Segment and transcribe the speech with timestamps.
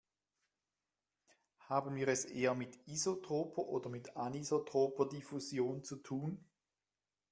[1.69, 6.43] Haben wir es eher mit isotroper oder mit anisotroper Diffusion zu tun?